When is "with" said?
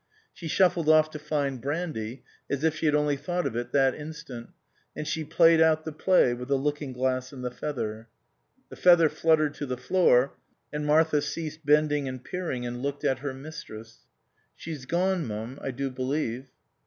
6.33-6.47